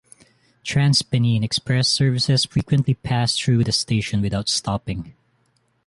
TransPennine 0.65 1.43
Express 1.43 1.87
services 1.87 2.45
frequently 2.45 2.95
pass 2.95 3.37
through 3.37 3.63
the 3.63 3.71
station 3.71 4.19
without 4.19 4.49
stopping. 4.49 5.13